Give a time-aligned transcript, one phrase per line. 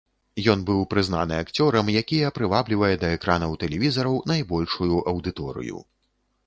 [0.53, 5.77] Ён быў прызнаны акцёрам, якія прываблівае да экранаў тэлевізараў найбольшую аўдыторыю.